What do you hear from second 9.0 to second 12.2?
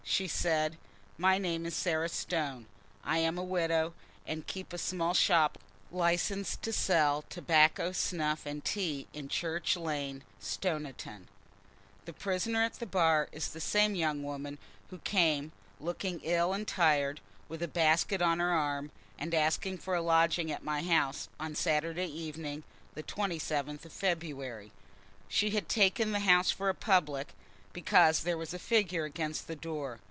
in Church Lane, Stoniton. The